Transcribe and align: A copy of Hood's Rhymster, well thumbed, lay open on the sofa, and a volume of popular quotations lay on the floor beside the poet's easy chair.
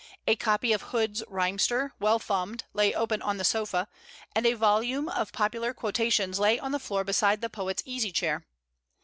A 0.25 0.35
copy 0.35 0.73
of 0.73 0.81
Hood's 0.81 1.21
Rhymster, 1.27 1.93
well 1.99 2.17
thumbed, 2.17 2.63
lay 2.73 2.91
open 2.91 3.21
on 3.21 3.37
the 3.37 3.43
sofa, 3.43 3.87
and 4.33 4.47
a 4.47 4.53
volume 4.55 5.07
of 5.07 5.31
popular 5.31 5.75
quotations 5.75 6.39
lay 6.39 6.57
on 6.57 6.71
the 6.71 6.79
floor 6.79 7.03
beside 7.03 7.39
the 7.41 7.51
poet's 7.51 7.83
easy 7.85 8.11
chair. 8.11 8.43